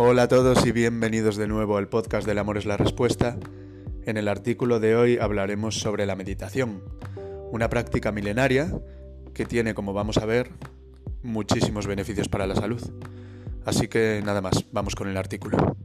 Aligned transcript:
Hola 0.00 0.22
a 0.22 0.28
todos 0.28 0.64
y 0.64 0.70
bienvenidos 0.70 1.34
de 1.34 1.48
nuevo 1.48 1.76
al 1.76 1.88
podcast 1.88 2.24
del 2.24 2.38
amor 2.38 2.56
es 2.56 2.66
la 2.66 2.76
respuesta. 2.76 3.36
En 4.04 4.16
el 4.16 4.28
artículo 4.28 4.78
de 4.78 4.94
hoy 4.94 5.18
hablaremos 5.18 5.80
sobre 5.80 6.06
la 6.06 6.14
meditación, 6.14 6.84
una 7.50 7.68
práctica 7.68 8.12
milenaria 8.12 8.80
que 9.34 9.44
tiene, 9.44 9.74
como 9.74 9.94
vamos 9.94 10.18
a 10.18 10.24
ver, 10.24 10.52
muchísimos 11.24 11.88
beneficios 11.88 12.28
para 12.28 12.46
la 12.46 12.54
salud. 12.54 12.80
Así 13.64 13.88
que 13.88 14.22
nada 14.24 14.40
más, 14.40 14.66
vamos 14.70 14.94
con 14.94 15.08
el 15.08 15.16
artículo. 15.16 15.76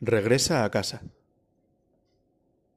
Regresa 0.00 0.64
a 0.64 0.70
casa. 0.72 1.02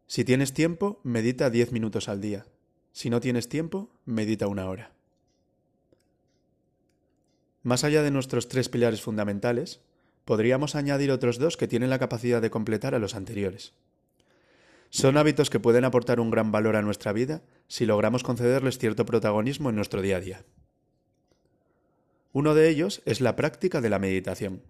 Si 0.06 0.24
tienes 0.24 0.54
tiempo, 0.54 1.00
medita 1.02 1.50
10 1.50 1.72
minutos 1.72 2.10
al 2.10 2.22
día. 2.22 2.46
Si 2.92 3.10
no 3.10 3.20
tienes 3.20 3.50
tiempo, 3.50 3.90
medita 4.06 4.46
una 4.46 4.70
hora. 4.70 4.94
Más 7.64 7.84
allá 7.86 8.04
de 8.04 8.12
nuestros 8.12 8.50
tres 8.50 8.70
pilares 8.70 9.02
fundamentales, 9.02 9.82
podríamos 10.26 10.76
añadir 10.76 11.12
otros 11.12 11.40
dos 11.40 11.58
que 11.58 11.68
tienen 11.68 11.90
la 11.90 12.00
capacidad 12.00 12.42
de 12.42 12.50
completar 12.50 12.94
a 12.94 13.00
los 13.00 13.16
anteriores. 13.16 13.74
Son 14.90 15.18
hábitos 15.18 15.50
que 15.50 15.60
pueden 15.60 15.86
aportar 15.86 16.20
un 16.20 16.30
gran 16.30 16.52
valor 16.52 16.76
a 16.76 16.82
nuestra 16.82 17.14
vida 17.14 17.42
si 17.68 17.86
logramos 17.86 18.22
concederles 18.22 18.78
cierto 18.78 19.06
protagonismo 19.06 19.70
en 19.70 19.76
nuestro 19.76 20.02
día 20.02 20.18
a 20.18 20.20
día. 20.20 20.46
Uno 22.34 22.54
de 22.54 22.70
ellos 22.70 23.02
es 23.06 23.22
la 23.22 23.36
práctica 23.36 23.82
de 23.82 23.90
la 23.90 23.98
meditación. 23.98 24.62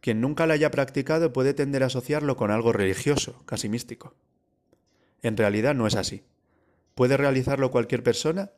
Quien 0.00 0.20
nunca 0.20 0.46
la 0.46 0.54
haya 0.54 0.70
practicado 0.70 1.32
puede 1.32 1.54
tender 1.54 1.82
a 1.82 1.86
asociarlo 1.86 2.36
con 2.36 2.50
algo 2.50 2.72
religioso, 2.72 3.42
casi 3.46 3.68
místico. 3.68 4.14
En 5.22 5.36
realidad 5.36 5.74
no 5.74 5.86
es 5.86 5.94
así. 5.94 6.24
Puede 6.94 7.16
realizarlo 7.16 7.70
cualquier 7.70 8.02
persona, 8.02 8.50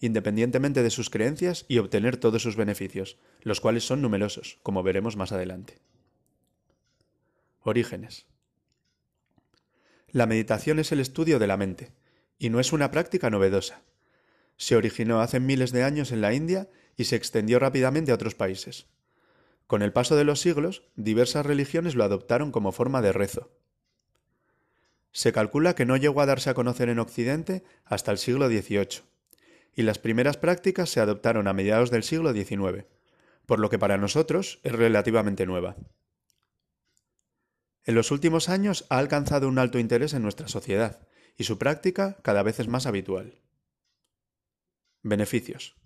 independientemente 0.00 0.82
de 0.82 0.90
sus 0.90 1.10
creencias, 1.10 1.66
y 1.68 1.78
obtener 1.78 2.16
todos 2.16 2.42
sus 2.42 2.56
beneficios, 2.56 3.18
los 3.42 3.60
cuales 3.60 3.86
son 3.86 4.02
numerosos, 4.02 4.58
como 4.62 4.82
veremos 4.82 5.16
más 5.16 5.30
adelante. 5.30 5.78
Orígenes. 7.60 8.26
La 10.08 10.26
meditación 10.26 10.78
es 10.78 10.90
el 10.90 11.00
estudio 11.00 11.38
de 11.38 11.46
la 11.46 11.56
mente, 11.56 11.92
y 12.38 12.48
no 12.48 12.58
es 12.58 12.72
una 12.72 12.90
práctica 12.90 13.30
novedosa. 13.30 13.82
Se 14.56 14.74
originó 14.74 15.20
hace 15.20 15.38
miles 15.38 15.70
de 15.70 15.84
años 15.84 16.10
en 16.10 16.22
la 16.22 16.32
India 16.32 16.68
y 16.96 17.04
se 17.04 17.16
extendió 17.16 17.58
rápidamente 17.58 18.10
a 18.10 18.14
otros 18.14 18.34
países. 18.34 18.86
Con 19.66 19.82
el 19.82 19.92
paso 19.92 20.16
de 20.16 20.24
los 20.24 20.40
siglos, 20.40 20.82
diversas 20.96 21.46
religiones 21.46 21.94
lo 21.94 22.04
adoptaron 22.04 22.50
como 22.50 22.72
forma 22.72 23.02
de 23.02 23.12
rezo. 23.12 23.52
Se 25.12 25.32
calcula 25.32 25.74
que 25.74 25.86
no 25.86 25.96
llegó 25.96 26.20
a 26.22 26.26
darse 26.26 26.50
a 26.50 26.54
conocer 26.54 26.88
en 26.88 26.98
Occidente 26.98 27.62
hasta 27.84 28.10
el 28.10 28.18
siglo 28.18 28.48
XVIII, 28.48 29.02
y 29.74 29.82
las 29.82 29.98
primeras 29.98 30.36
prácticas 30.36 30.90
se 30.90 31.00
adoptaron 31.00 31.48
a 31.48 31.52
mediados 31.52 31.90
del 31.90 32.02
siglo 32.02 32.32
XIX, 32.32 32.86
por 33.46 33.58
lo 33.58 33.70
que 33.70 33.78
para 33.78 33.98
nosotros 33.98 34.60
es 34.62 34.72
relativamente 34.72 35.46
nueva. 35.46 35.76
En 37.84 37.94
los 37.94 38.10
últimos 38.10 38.48
años 38.48 38.86
ha 38.90 38.98
alcanzado 38.98 39.48
un 39.48 39.58
alto 39.58 39.78
interés 39.78 40.12
en 40.14 40.22
nuestra 40.22 40.48
sociedad, 40.48 41.06
y 41.36 41.44
su 41.44 41.58
práctica 41.58 42.18
cada 42.22 42.42
vez 42.42 42.60
es 42.60 42.68
más 42.68 42.86
habitual. 42.86 43.40
Beneficios. 45.02 45.76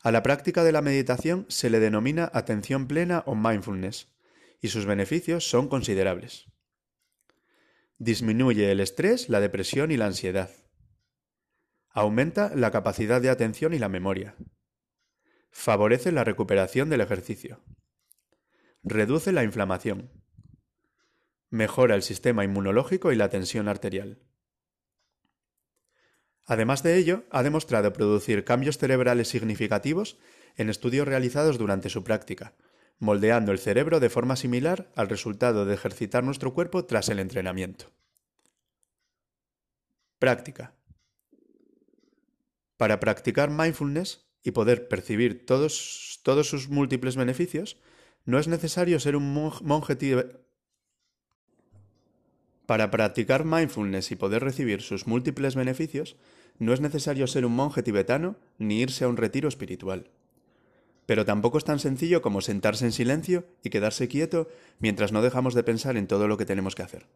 A 0.00 0.10
la 0.10 0.22
práctica 0.22 0.64
de 0.64 0.72
la 0.72 0.82
meditación 0.82 1.46
se 1.48 1.70
le 1.70 1.80
denomina 1.80 2.30
atención 2.34 2.88
plena 2.88 3.22
o 3.26 3.34
mindfulness, 3.34 4.08
y 4.60 4.68
sus 4.68 4.84
beneficios 4.84 5.48
son 5.48 5.68
considerables. 5.68 6.46
Disminuye 7.98 8.70
el 8.70 8.80
estrés, 8.80 9.28
la 9.28 9.40
depresión 9.40 9.92
y 9.92 9.96
la 9.96 10.06
ansiedad. 10.06 10.50
Aumenta 11.96 12.50
la 12.56 12.72
capacidad 12.72 13.20
de 13.22 13.30
atención 13.30 13.72
y 13.72 13.78
la 13.78 13.88
memoria. 13.88 14.34
Favorece 15.52 16.10
la 16.10 16.24
recuperación 16.24 16.90
del 16.90 17.00
ejercicio. 17.00 17.60
Reduce 18.82 19.30
la 19.30 19.44
inflamación. 19.44 20.10
Mejora 21.50 21.94
el 21.94 22.02
sistema 22.02 22.42
inmunológico 22.44 23.12
y 23.12 23.16
la 23.16 23.28
tensión 23.28 23.68
arterial. 23.68 24.18
Además 26.46 26.82
de 26.82 26.96
ello, 26.96 27.22
ha 27.30 27.44
demostrado 27.44 27.92
producir 27.92 28.44
cambios 28.44 28.76
cerebrales 28.76 29.28
significativos 29.28 30.18
en 30.56 30.70
estudios 30.70 31.06
realizados 31.06 31.58
durante 31.58 31.90
su 31.90 32.02
práctica, 32.02 32.56
moldeando 32.98 33.52
el 33.52 33.60
cerebro 33.60 34.00
de 34.00 34.10
forma 34.10 34.34
similar 34.34 34.90
al 34.96 35.08
resultado 35.08 35.64
de 35.64 35.74
ejercitar 35.74 36.24
nuestro 36.24 36.54
cuerpo 36.54 36.86
tras 36.86 37.08
el 37.08 37.20
entrenamiento. 37.20 37.92
Práctica. 40.18 40.74
Para 42.84 43.00
practicar 43.00 43.48
mindfulness 43.48 44.26
y 44.42 44.50
poder 44.50 44.88
percibir 44.88 45.46
todos, 45.46 46.18
sus 46.46 46.68
múltiples 46.68 47.16
beneficios, 47.16 47.78
no 48.26 48.38
es 48.38 48.46
necesario 48.46 49.00
ser 49.00 49.16
un 49.16 49.32
monje 49.32 49.96
para 52.66 52.90
practicar 52.90 53.46
mindfulness 53.46 54.10
y 54.10 54.16
poder 54.16 54.44
recibir 54.44 54.82
sus 54.82 55.06
múltiples 55.06 55.54
beneficios, 55.54 56.16
no 56.58 56.74
es 56.74 56.82
necesario 56.82 57.26
ser 57.26 57.46
un 57.46 57.56
monje 57.56 57.82
tibetano 57.82 58.36
ni 58.58 58.82
irse 58.82 59.06
a 59.06 59.08
un 59.08 59.16
retiro 59.16 59.48
espiritual. 59.48 60.10
Pero 61.06 61.24
tampoco 61.24 61.56
es 61.56 61.64
tan 61.64 61.78
sencillo 61.78 62.20
como 62.20 62.42
sentarse 62.42 62.84
en 62.84 62.92
silencio 62.92 63.46
y 63.62 63.70
quedarse 63.70 64.08
quieto 64.08 64.50
mientras 64.78 65.10
no 65.10 65.22
dejamos 65.22 65.54
de 65.54 65.62
pensar 65.62 65.96
en 65.96 66.06
todo 66.06 66.28
lo 66.28 66.36
que 66.36 66.44
tenemos 66.44 66.74
que 66.74 66.82
hacer. 66.82 67.06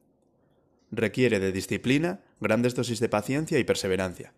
Requiere 0.90 1.40
de 1.40 1.52
disciplina, 1.52 2.20
grandes 2.40 2.74
dosis 2.74 3.00
de 3.00 3.10
paciencia 3.10 3.58
y 3.58 3.64
perseverancia. 3.64 4.32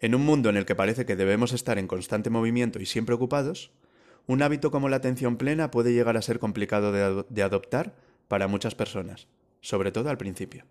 En 0.00 0.14
un 0.14 0.24
mundo 0.24 0.48
en 0.48 0.56
el 0.56 0.66
que 0.66 0.74
parece 0.74 1.06
que 1.06 1.16
debemos 1.16 1.52
estar 1.52 1.78
en 1.78 1.88
constante 1.88 2.30
movimiento 2.30 2.80
y 2.80 2.86
siempre 2.86 3.14
ocupados, 3.14 3.72
un 4.26 4.42
hábito 4.42 4.70
como 4.70 4.88
la 4.88 4.96
atención 4.96 5.36
plena 5.36 5.70
puede 5.70 5.92
llegar 5.92 6.16
a 6.16 6.22
ser 6.22 6.38
complicado 6.38 6.92
de, 6.92 7.24
de 7.28 7.42
adoptar 7.42 7.94
para 8.28 8.46
muchas 8.46 8.74
personas 8.74 9.28
sobre 9.60 9.92
todo 9.92 10.10
al 10.10 10.18
principio. 10.18 10.64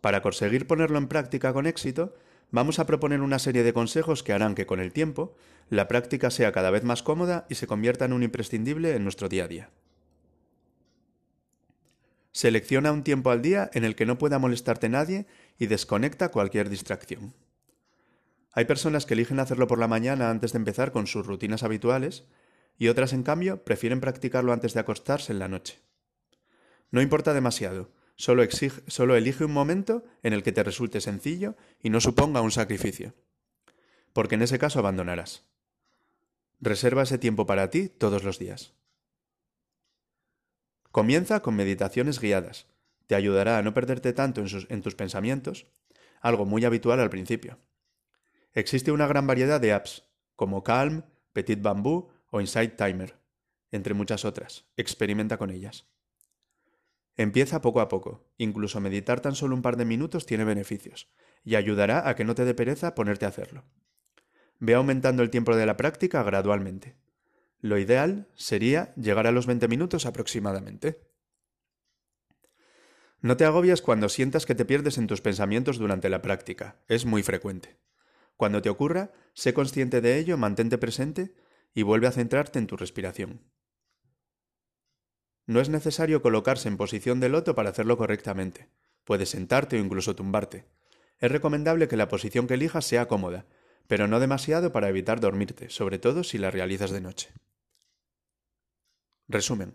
Para 0.00 0.22
conseguir 0.22 0.66
ponerlo 0.66 0.98
en 0.98 1.08
práctica 1.08 1.52
con 1.52 1.66
éxito, 1.66 2.14
vamos 2.50 2.78
a 2.78 2.86
proponer 2.86 3.20
una 3.22 3.38
serie 3.38 3.62
de 3.62 3.72
consejos 3.72 4.22
que 4.22 4.32
harán 4.32 4.54
que 4.54 4.66
con 4.66 4.80
el 4.80 4.92
tiempo 4.92 5.34
la 5.70 5.88
práctica 5.88 6.30
sea 6.30 6.52
cada 6.52 6.70
vez 6.70 6.84
más 6.84 7.02
cómoda 7.02 7.46
y 7.48 7.54
se 7.54 7.66
convierta 7.66 8.04
en 8.04 8.12
un 8.12 8.22
imprescindible 8.22 8.94
en 8.94 9.02
nuestro 9.02 9.28
día 9.28 9.44
a 9.44 9.48
día. 9.48 9.70
Selecciona 12.34 12.90
un 12.90 13.04
tiempo 13.04 13.30
al 13.30 13.42
día 13.42 13.70
en 13.74 13.84
el 13.84 13.94
que 13.94 14.06
no 14.06 14.18
pueda 14.18 14.40
molestarte 14.40 14.88
nadie 14.88 15.26
y 15.56 15.66
desconecta 15.66 16.32
cualquier 16.32 16.68
distracción. 16.68 17.32
Hay 18.50 18.64
personas 18.64 19.06
que 19.06 19.14
eligen 19.14 19.38
hacerlo 19.38 19.68
por 19.68 19.78
la 19.78 19.86
mañana 19.86 20.30
antes 20.30 20.52
de 20.52 20.58
empezar 20.58 20.90
con 20.90 21.06
sus 21.06 21.24
rutinas 21.24 21.62
habituales 21.62 22.24
y 22.76 22.88
otras, 22.88 23.12
en 23.12 23.22
cambio, 23.22 23.62
prefieren 23.62 24.00
practicarlo 24.00 24.52
antes 24.52 24.74
de 24.74 24.80
acostarse 24.80 25.32
en 25.32 25.38
la 25.38 25.46
noche. 25.46 25.78
No 26.90 27.00
importa 27.00 27.34
demasiado, 27.34 27.92
solo, 28.16 28.42
solo 28.88 29.14
elige 29.14 29.44
un 29.44 29.52
momento 29.52 30.04
en 30.24 30.32
el 30.32 30.42
que 30.42 30.50
te 30.50 30.64
resulte 30.64 31.00
sencillo 31.00 31.54
y 31.80 31.90
no 31.90 32.00
suponga 32.00 32.40
un 32.40 32.50
sacrificio. 32.50 33.14
Porque 34.12 34.34
en 34.34 34.42
ese 34.42 34.58
caso 34.58 34.80
abandonarás. 34.80 35.44
Reserva 36.60 37.04
ese 37.04 37.18
tiempo 37.18 37.46
para 37.46 37.70
ti 37.70 37.88
todos 37.88 38.24
los 38.24 38.40
días. 38.40 38.74
Comienza 40.94 41.40
con 41.40 41.56
meditaciones 41.56 42.20
guiadas. 42.20 42.68
Te 43.08 43.16
ayudará 43.16 43.58
a 43.58 43.62
no 43.62 43.74
perderte 43.74 44.12
tanto 44.12 44.44
en, 44.68 44.80
tus 44.80 44.94
pensamientos, 44.94 45.66
algo 46.20 46.46
muy 46.46 46.64
habitual 46.64 47.00
al 47.00 47.10
principio. 47.10 47.58
Existe 48.52 48.92
una 48.92 49.08
gran 49.08 49.26
variedad 49.26 49.60
de 49.60 49.72
apps, 49.72 50.04
como 50.36 50.62
Calm, 50.62 51.02
Petit 51.32 51.60
Bamboo 51.60 52.12
o 52.30 52.40
Insight 52.40 52.76
Timer, 52.76 53.18
entre 53.72 53.92
muchas 53.92 54.24
otras. 54.24 54.66
Experimenta 54.76 55.36
con 55.36 55.50
ellas. 55.50 55.84
Empieza 57.16 57.60
poco 57.60 57.80
a 57.80 57.88
poco. 57.88 58.30
Incluso 58.38 58.80
meditar 58.80 59.18
tan 59.18 59.34
solo 59.34 59.56
un 59.56 59.62
par 59.62 59.76
de 59.76 59.86
minutos 59.86 60.26
tiene 60.26 60.44
beneficios, 60.44 61.08
y 61.42 61.56
ayudará 61.56 62.08
a 62.08 62.14
que 62.14 62.22
no 62.22 62.36
te 62.36 62.44
dé 62.44 62.54
pereza 62.54 62.94
ponerte 62.94 63.24
a 63.24 63.30
hacerlo. 63.30 63.64
Ve 64.60 64.74
aumentando 64.74 65.24
el 65.24 65.30
tiempo 65.30 65.56
de 65.56 65.66
la 65.66 65.76
práctica 65.76 66.22
gradualmente. 66.22 66.94
Lo 67.64 67.78
ideal 67.78 68.28
sería 68.34 68.94
llegar 68.94 69.26
a 69.26 69.32
los 69.32 69.46
20 69.46 69.68
minutos 69.68 70.04
aproximadamente. 70.04 71.00
No 73.22 73.38
te 73.38 73.46
agobias 73.46 73.80
cuando 73.80 74.10
sientas 74.10 74.44
que 74.44 74.54
te 74.54 74.66
pierdes 74.66 74.98
en 74.98 75.06
tus 75.06 75.22
pensamientos 75.22 75.78
durante 75.78 76.10
la 76.10 76.20
práctica. 76.20 76.84
Es 76.88 77.06
muy 77.06 77.22
frecuente. 77.22 77.78
Cuando 78.36 78.60
te 78.60 78.68
ocurra, 78.68 79.12
sé 79.32 79.54
consciente 79.54 80.02
de 80.02 80.18
ello, 80.18 80.36
mantente 80.36 80.76
presente 80.76 81.34
y 81.72 81.84
vuelve 81.84 82.06
a 82.06 82.12
centrarte 82.12 82.58
en 82.58 82.66
tu 82.66 82.76
respiración. 82.76 83.40
No 85.46 85.58
es 85.58 85.70
necesario 85.70 86.20
colocarse 86.20 86.68
en 86.68 86.76
posición 86.76 87.18
de 87.18 87.30
loto 87.30 87.54
para 87.54 87.70
hacerlo 87.70 87.96
correctamente. 87.96 88.68
Puedes 89.04 89.30
sentarte 89.30 89.78
o 89.78 89.80
incluso 89.82 90.14
tumbarte. 90.14 90.66
Es 91.18 91.32
recomendable 91.32 91.88
que 91.88 91.96
la 91.96 92.08
posición 92.08 92.46
que 92.46 92.54
elijas 92.54 92.84
sea 92.84 93.08
cómoda, 93.08 93.46
pero 93.86 94.06
no 94.06 94.20
demasiado 94.20 94.70
para 94.70 94.90
evitar 94.90 95.18
dormirte, 95.18 95.70
sobre 95.70 95.98
todo 95.98 96.24
si 96.24 96.36
la 96.36 96.50
realizas 96.50 96.90
de 96.90 97.00
noche. 97.00 97.32
Resumen. 99.28 99.74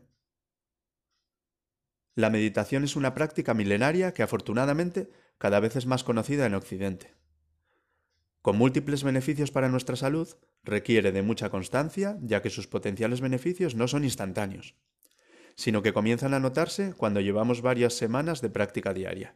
La 2.14 2.30
meditación 2.30 2.84
es 2.84 2.96
una 2.96 3.16
práctica 3.16 3.54
milenaria 3.54 4.14
que 4.14 4.22
afortunadamente 4.22 5.10
cada 5.38 5.60
vez 5.60 5.76
es 5.76 5.88
más 5.88 6.04
conocida 6.04 6.46
en 6.46 6.54
Occidente. 6.54 7.16
Con 8.42 8.58
múltiples 8.58 9.04
beneficios 9.04 9.52
para 9.52 9.70
nuestra 9.70 9.96
salud, 9.96 10.30
requiere 10.64 11.12
de 11.12 11.24
mucha 11.24 11.50
constancia, 11.50 12.18
ya 12.22 12.42
que 12.42 12.50
sus 12.50 12.68
potenciales 12.68 13.22
beneficios 13.22 13.74
no 13.74 13.88
son 13.88 14.04
instantáneos, 14.04 14.76
sino 15.56 15.82
que 15.82 15.94
comienzan 15.94 16.34
a 16.34 16.40
notarse 16.40 16.94
cuando 16.94 17.20
llevamos 17.20 17.62
varias 17.62 17.96
semanas 17.96 18.42
de 18.42 18.50
práctica 18.50 18.94
diaria. 18.94 19.36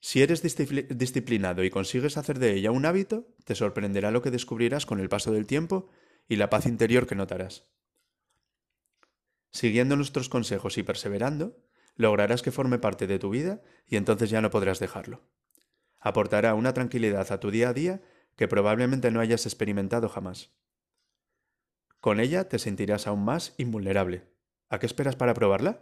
Si 0.00 0.22
eres 0.22 0.42
disciplinado 0.42 1.64
y 1.64 1.70
consigues 1.70 2.16
hacer 2.16 2.38
de 2.38 2.52
ella 2.54 2.70
un 2.70 2.84
hábito, 2.84 3.34
te 3.44 3.54
sorprenderá 3.54 4.10
lo 4.10 4.22
que 4.22 4.30
descubrirás 4.30 4.84
con 4.84 5.00
el 5.00 5.08
paso 5.08 5.32
del 5.32 5.46
tiempo 5.46 5.88
y 6.28 6.36
la 6.36 6.50
paz 6.50 6.66
interior 6.66 7.06
que 7.06 7.14
notarás. 7.14 7.64
Siguiendo 9.56 9.96
nuestros 9.96 10.28
consejos 10.28 10.76
y 10.76 10.82
perseverando, 10.82 11.56
lograrás 11.94 12.42
que 12.42 12.50
forme 12.50 12.78
parte 12.78 13.06
de 13.06 13.18
tu 13.18 13.30
vida 13.30 13.62
y 13.86 13.96
entonces 13.96 14.28
ya 14.28 14.42
no 14.42 14.50
podrás 14.50 14.80
dejarlo. 14.80 15.22
Aportará 15.98 16.52
una 16.52 16.74
tranquilidad 16.74 17.32
a 17.32 17.40
tu 17.40 17.50
día 17.50 17.70
a 17.70 17.72
día 17.72 18.02
que 18.36 18.48
probablemente 18.48 19.10
no 19.10 19.18
hayas 19.18 19.46
experimentado 19.46 20.10
jamás. 20.10 20.50
Con 22.00 22.20
ella 22.20 22.50
te 22.50 22.58
sentirás 22.58 23.06
aún 23.06 23.24
más 23.24 23.54
invulnerable. 23.56 24.24
¿A 24.68 24.78
qué 24.78 24.84
esperas 24.84 25.16
para 25.16 25.32
probarla? 25.32 25.80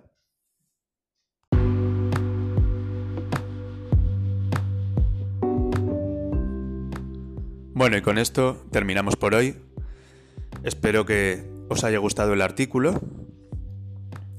Bueno, 7.72 7.96
y 7.96 8.02
con 8.02 8.18
esto 8.18 8.64
terminamos 8.70 9.16
por 9.16 9.34
hoy. 9.34 9.56
Espero 10.62 11.04
que 11.04 11.50
os 11.68 11.82
haya 11.82 11.98
gustado 11.98 12.34
el 12.34 12.40
artículo 12.40 13.23